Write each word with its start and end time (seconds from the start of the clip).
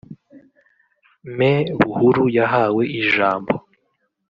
Me 1.37 1.51
Buhuru 1.81 2.23
yahawe 2.37 2.83
ijambo 3.01 3.53